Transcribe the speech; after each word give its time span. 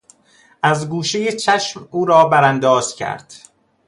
از 0.63 0.89
گوشهی 0.89 1.37
چشم 1.39 1.87
او 1.91 2.05
را 2.05 2.25
برانداز 2.25 2.95
کرد. 2.95 3.33